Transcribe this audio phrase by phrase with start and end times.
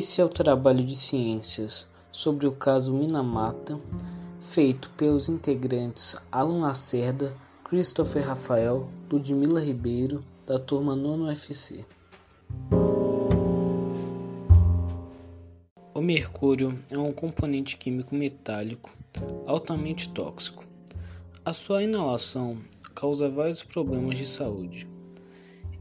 [0.00, 3.78] Esse é o trabalho de ciências sobre o caso Minamata,
[4.40, 11.84] feito pelos integrantes Alan Lacerda, Christopher Rafael, Ludmila Ribeiro, da turma Nono FC.
[15.92, 18.96] O mercúrio é um componente químico metálico
[19.46, 20.64] altamente tóxico.
[21.44, 22.56] A sua inalação
[22.94, 24.88] causa vários problemas de saúde.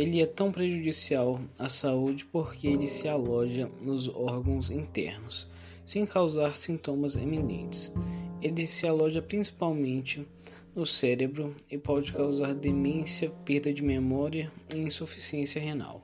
[0.00, 5.46] Ele é tão prejudicial à saúde porque ele se aloja nos órgãos internos,
[5.84, 7.92] sem causar sintomas eminentes.
[8.40, 10.26] Ele se aloja principalmente
[10.74, 16.02] no cérebro e pode causar demência, perda de memória e insuficiência renal.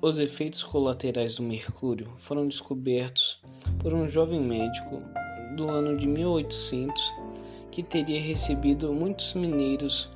[0.00, 3.42] Os efeitos colaterais do mercúrio foram descobertos
[3.78, 5.02] por um jovem médico
[5.54, 7.12] do ano de 1800
[7.70, 10.15] que teria recebido muitos mineiros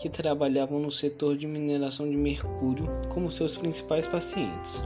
[0.00, 4.82] que trabalhavam no setor de mineração de mercúrio como seus principais pacientes.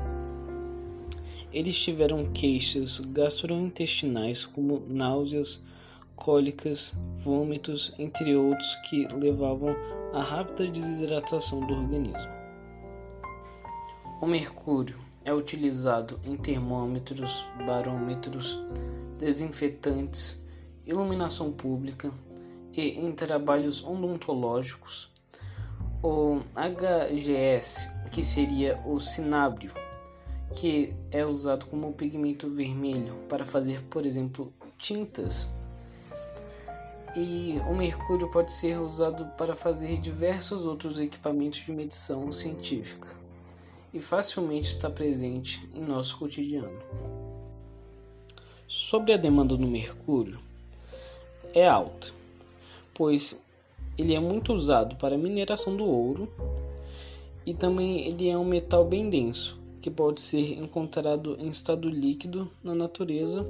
[1.53, 5.63] Eles tiveram queixas gastrointestinais como náuseas,
[6.17, 9.77] cólicas, vômitos, entre outros, que levavam
[10.13, 12.33] à rápida desidratação do organismo.
[14.21, 18.59] O mercúrio é utilizado em termômetros, barômetros,
[19.17, 20.43] desinfetantes,
[20.85, 22.13] iluminação pública
[22.77, 25.11] e em trabalhos odontológicos.
[26.03, 29.73] O HGS, que seria o cinábrio,
[30.55, 35.51] que é usado como pigmento vermelho para fazer, por exemplo, tintas.
[37.17, 43.09] E o mercúrio pode ser usado para fazer diversos outros equipamentos de medição científica
[43.93, 46.83] e facilmente está presente em nosso cotidiano.
[48.67, 50.41] Sobre a demanda do mercúrio,
[51.55, 52.09] é alta,
[52.95, 53.37] pois
[53.99, 56.29] ele é muito usado para mineração do ouro
[57.47, 62.51] e também ele é um metal bem denso, que pode ser encontrado em estado líquido
[62.63, 63.47] na natureza.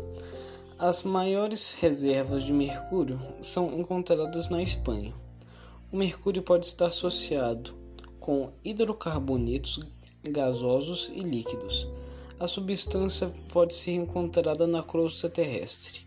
[0.78, 5.14] As maiores reservas de mercúrio são encontradas na Espanha.
[5.92, 7.72] O mercúrio pode estar associado
[8.18, 9.80] com hidrocarbonetos
[10.22, 11.86] gasosos e líquidos.
[12.40, 16.03] A substância pode ser encontrada na crosta terrestre.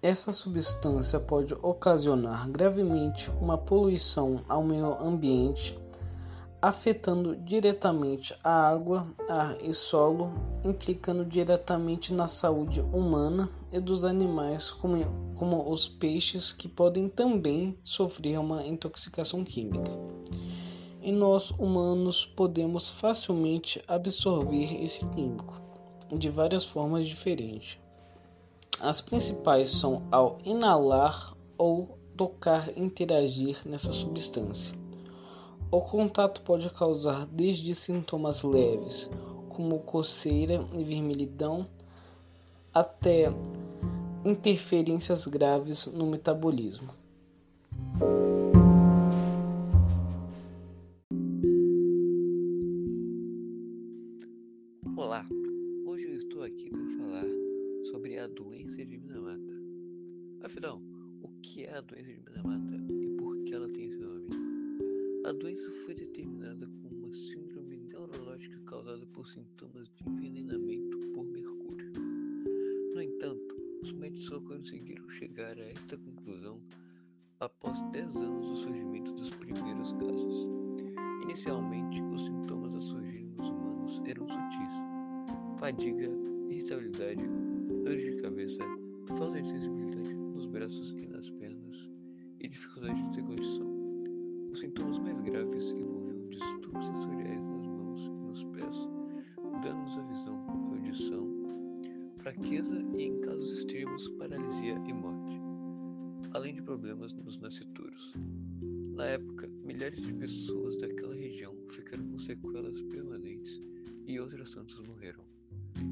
[0.00, 5.78] Essa substância pode ocasionar gravemente uma poluição ao meio ambiente,
[6.62, 10.32] afetando diretamente a água, ar e solo,
[10.64, 14.96] implicando diretamente na saúde humana e dos animais, como,
[15.34, 19.90] como os peixes, que podem também sofrer uma intoxicação química
[21.08, 25.58] e nós humanos podemos facilmente absorver esse químico
[26.12, 27.78] de várias formas diferentes.
[28.80, 34.78] As principais são ao inalar ou tocar interagir nessa substância.
[35.70, 39.10] O contato pode causar desde sintomas leves,
[39.48, 41.66] como coceira e vermelhidão,
[42.72, 43.32] até
[44.24, 46.97] interferências graves no metabolismo.
[65.84, 71.92] Foi determinada como uma síndrome neurológica causada por sintomas de envenenamento por mercúrio.
[72.94, 76.60] No entanto, os médicos só conseguiram chegar a esta conclusão
[77.40, 80.48] após 10 anos do surgimento dos primeiros casos.
[81.22, 84.74] Inicialmente, os sintomas a surgirem nos humanos eram sutis:
[85.58, 86.10] fadiga,
[86.48, 87.22] irritabilidade,
[87.84, 88.64] dores de cabeça,
[89.16, 89.78] falta de sensibilidade
[90.58, 91.88] braços e nas pernas
[92.40, 93.77] e dificuldade de deglutição.
[94.58, 98.76] Os sintomas mais graves envolviam distúrbios sensoriais nas mãos e nos pés,
[99.62, 101.46] danos à visão, audição,
[102.18, 105.40] fraqueza e, em casos extremos, paralisia e morte,
[106.32, 108.10] além de problemas nos nascituros.
[108.96, 113.62] Na época, milhares de pessoas daquela região ficaram com sequelas permanentes
[114.08, 115.22] e outras tantas morreram.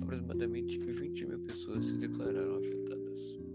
[0.03, 3.46] Aproximadamente 20 mil pessoas se declararam afetadas.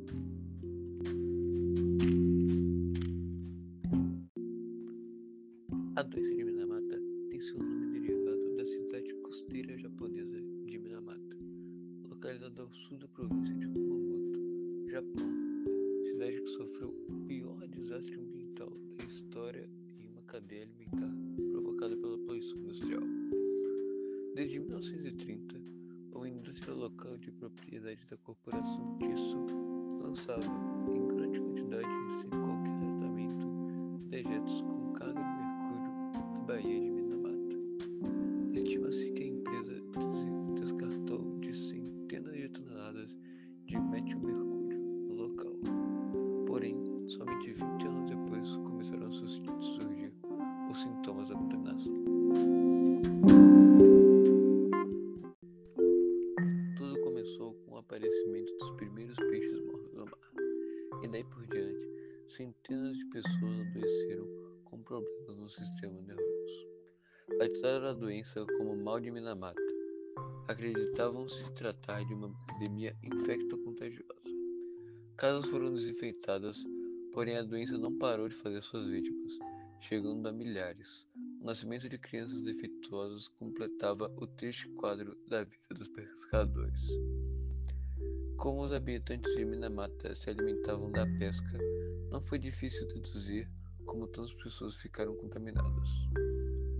[20.41, 21.11] Cadeia alimentar
[21.51, 23.03] provocada pela poluição industrial.
[24.35, 25.61] Desde 1930,
[26.13, 29.38] uma indústria local de propriedade da corporação Tisso
[30.01, 30.41] lançava,
[30.93, 33.47] em grande quantidade e sem qualquer tratamento,
[34.09, 34.80] dejetos com
[68.21, 69.59] doença como mal de Minamata.
[70.47, 74.21] Acreditavam se tratar de uma epidemia infecto-contagiosa.
[75.18, 76.63] Casas foram desinfetadas,
[77.13, 79.31] porém a doença não parou de fazer suas vítimas,
[79.79, 81.07] chegando a milhares.
[81.41, 86.89] O nascimento de crianças defeituosas completava o triste quadro da vida dos pescadores.
[88.38, 91.57] Como os habitantes de Minamata se alimentavam da pesca,
[92.12, 93.50] não foi difícil deduzir
[93.83, 95.89] como tantas pessoas ficaram contaminadas.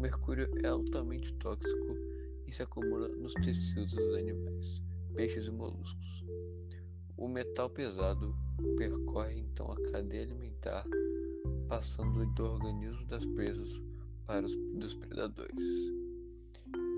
[0.01, 1.95] O mercúrio é altamente tóxico
[2.48, 4.81] e se acumula nos tecidos dos animais,
[5.13, 6.25] peixes e moluscos.
[7.15, 8.36] O metal pesado
[8.80, 10.83] percorre então a cadeia alimentar,
[11.68, 13.80] passando do organismo das presas
[14.25, 15.94] para os dos predadores.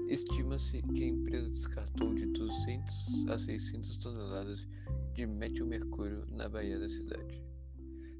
[0.07, 4.65] Estima-se que a empresa descartou de 200 a 600 toneladas
[5.13, 7.43] de metilmercúrio na baía da cidade.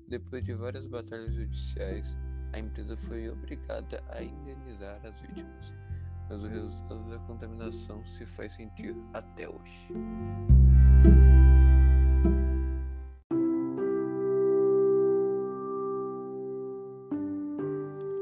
[0.10, 2.18] Depois de várias batalhas judiciais,
[2.54, 5.74] a empresa foi obrigada a indenizar as vítimas,
[6.30, 9.88] mas o resultado da contaminação se faz sentir até hoje.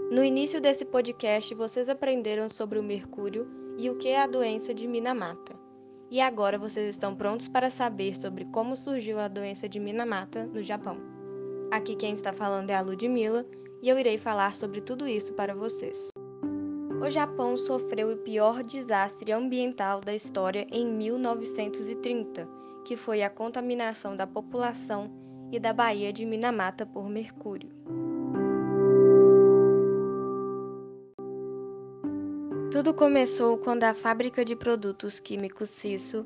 [0.10, 3.48] No início desse podcast, vocês aprenderam sobre o mercúrio
[3.78, 5.56] e o que é a doença de Minamata.
[6.10, 10.62] E agora vocês estão prontos para saber sobre como surgiu a doença de Minamata no
[10.62, 10.98] Japão.
[11.72, 13.46] Aqui quem está falando é a Ludmilla
[13.82, 16.10] e eu irei falar sobre tudo isso para vocês.
[17.02, 22.48] O Japão sofreu o pior desastre ambiental da história em 1930,
[22.86, 25.10] que foi a contaminação da população
[25.52, 27.72] e da Baía de Minamata por mercúrio.
[32.72, 36.26] Tudo começou quando a fábrica de produtos químicos Cisso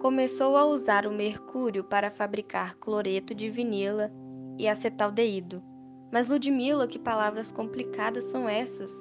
[0.00, 4.10] começou a usar o mercúrio para fabricar cloreto de vinila
[4.58, 5.71] e acetaldeído.
[6.12, 8.92] Mas Ludmilla, que palavras complicadas são essas?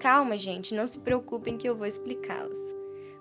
[0.00, 2.58] Calma, gente, não se preocupem que eu vou explicá-las.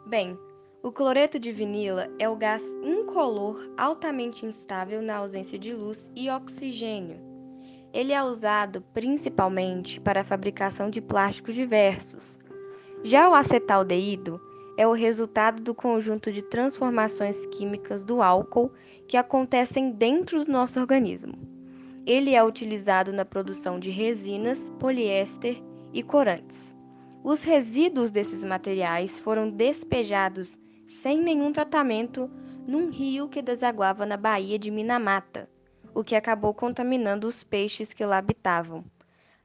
[0.07, 0.35] Bem,
[0.81, 6.31] o cloreto de vinila é o gás incolor altamente instável na ausência de luz e
[6.31, 7.19] oxigênio.
[7.93, 12.39] Ele é usado principalmente para a fabricação de plásticos diversos.
[13.03, 14.41] Já o acetaldeído
[14.77, 18.71] é o resultado do conjunto de transformações químicas do álcool
[19.07, 21.56] que acontecem dentro do nosso organismo.
[22.07, 25.61] Ele é utilizado na produção de resinas, poliéster
[25.91, 26.73] e corantes.
[27.21, 30.57] Os resíduos desses materiais foram despejados
[30.87, 32.31] sem nenhum tratamento
[32.65, 35.49] num rio que desaguava na Baía de Minamata,
[35.93, 38.85] o que acabou contaminando os peixes que lá habitavam.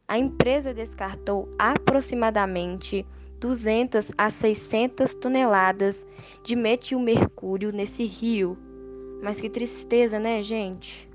[0.07, 3.05] A empresa descartou aproximadamente
[3.41, 6.07] 200 a 600 toneladas
[6.45, 8.57] de metilmercúrio nesse rio.
[9.21, 11.11] Mas que tristeza, né, gente?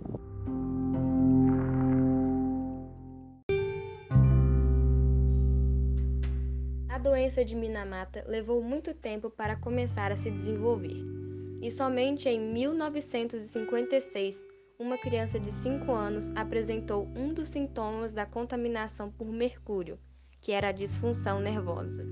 [7.28, 10.96] Doença de Minamata levou muito tempo para começar a se desenvolver.
[11.62, 14.48] E somente em 1956,
[14.80, 20.00] uma criança de 5 anos apresentou um dos sintomas da contaminação por mercúrio,
[20.40, 22.06] que era a disfunção nervosa.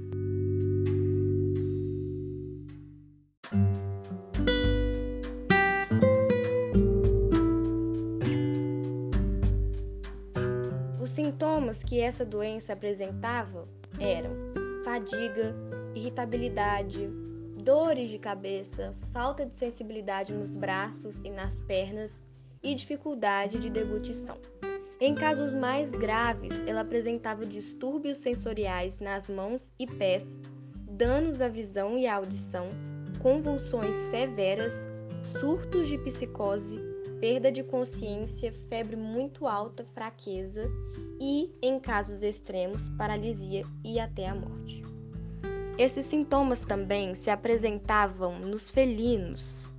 [11.01, 13.65] Os sintomas que essa doença apresentava
[13.97, 14.44] eram
[14.95, 15.53] fadiga,
[15.93, 17.09] irritabilidade,
[17.61, 22.21] dores de cabeça, falta de sensibilidade nos braços e nas pernas
[22.63, 24.37] e dificuldade de deglutição.
[25.01, 30.39] Em casos mais graves, ela apresentava distúrbios sensoriais nas mãos e pés,
[30.89, 32.69] danos à visão e à audição,
[33.21, 34.87] convulsões severas,
[35.41, 36.79] surtos de psicose,
[37.19, 40.69] perda de consciência, febre muito alta, fraqueza
[41.19, 44.83] e, em casos extremos, paralisia e até a morte.
[45.77, 49.69] Esses sintomas também se apresentavam nos felinos,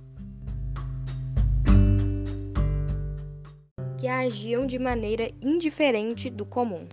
[3.97, 6.87] que agiam de maneira indiferente do comum.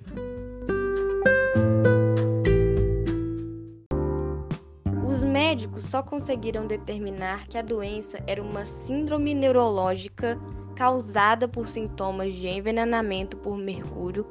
[6.05, 10.39] Conseguiram determinar que a doença era uma síndrome neurológica
[10.75, 14.27] causada por sintomas de envenenamento por mercúrio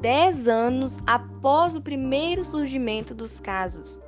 [0.00, 4.00] 10 anos após o primeiro surgimento dos casos.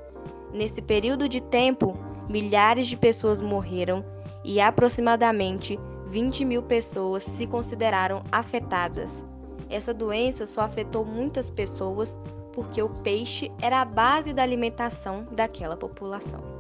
[0.53, 1.97] Nesse período de tempo,
[2.31, 4.05] milhares de pessoas morreram
[4.45, 5.79] e aproximadamente
[6.09, 9.27] 20 mil pessoas se consideraram afetadas.
[9.69, 12.19] Essa doença só afetou muitas pessoas
[12.53, 16.52] porque o peixe era a base da alimentação daquela população.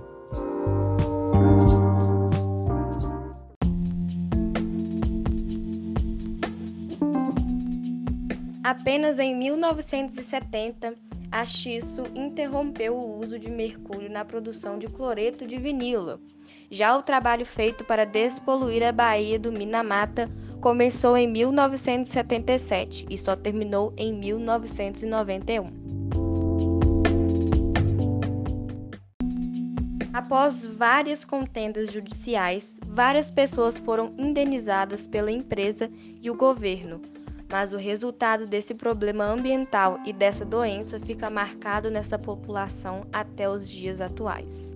[8.72, 10.94] Apenas em 1970,
[11.30, 16.18] a Xisso interrompeu o uso de mercúrio na produção de cloreto de vinilo.
[16.70, 20.26] Já o trabalho feito para despoluir a Baía do Minamata
[20.58, 25.66] começou em 1977 e só terminou em 1991.
[30.14, 35.90] Após várias contendas judiciais, várias pessoas foram indenizadas pela empresa
[36.22, 37.02] e o governo,
[37.52, 43.68] mas o resultado desse problema ambiental e dessa doença fica marcado nessa população até os
[43.68, 44.74] dias atuais.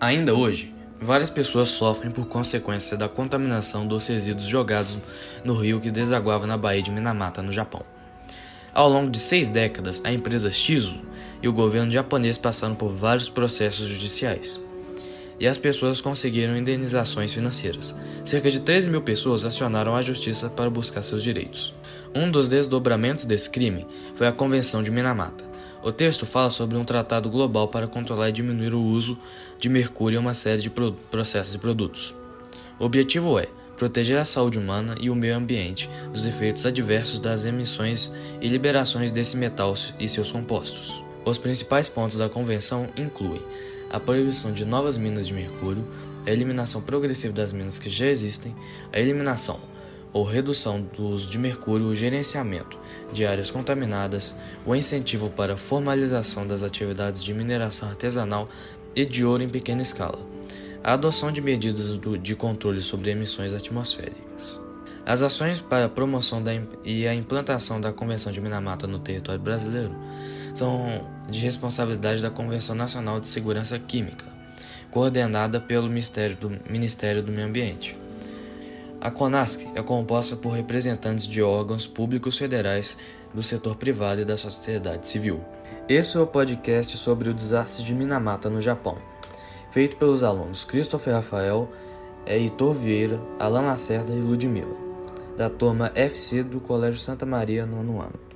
[0.00, 4.98] Ainda hoje, Várias pessoas sofrem por consequência da contaminação dos resíduos jogados
[5.44, 7.84] no rio que desaguava na Baía de Minamata, no Japão.
[8.78, 11.00] Ao longo de seis décadas, a empresa Shizu
[11.42, 14.64] e o governo japonês passaram por vários processos judiciais.
[15.40, 17.98] E as pessoas conseguiram indenizações financeiras.
[18.24, 21.74] Cerca de 13 mil pessoas acionaram a justiça para buscar seus direitos.
[22.14, 25.44] Um dos desdobramentos desse crime foi a Convenção de Minamata,
[25.82, 29.18] o texto fala sobre um tratado global para controlar e diminuir o uso
[29.58, 32.14] de mercúrio em uma série de processos e produtos.
[32.78, 37.44] O objetivo é proteger a saúde humana e o meio ambiente dos efeitos adversos das
[37.44, 41.02] emissões e liberações desse metal e seus compostos.
[41.24, 43.40] Os principais pontos da convenção incluem
[43.88, 45.86] a proibição de novas minas de mercúrio,
[46.26, 48.54] a eliminação progressiva das minas que já existem,
[48.92, 49.60] a eliminação
[50.12, 52.78] ou redução do uso de mercúrio, o gerenciamento
[53.12, 58.48] de áreas contaminadas, o incentivo para a formalização das atividades de mineração artesanal
[58.96, 60.18] e de ouro em pequena escala,
[60.88, 64.58] a adoção de medidas de controle sobre emissões atmosféricas.
[65.04, 66.52] As ações para a promoção da,
[66.82, 69.94] e a implantação da Convenção de Minamata no território brasileiro
[70.54, 74.24] são de responsabilidade da Convenção Nacional de Segurança Química,
[74.90, 77.94] coordenada pelo Ministério do, Ministério do Meio Ambiente.
[78.98, 82.96] A CONASC é composta por representantes de órgãos públicos federais,
[83.34, 85.44] do setor privado e da sociedade civil.
[85.86, 88.96] Esse é o podcast sobre o desastre de Minamata no Japão,
[89.78, 91.68] feito pelos alunos Christopher Rafael,
[92.26, 94.74] Heitor Vieira, Alan Lacerda e Ludmilla,
[95.36, 98.27] da turma FC do Colégio Santa Maria, no ano.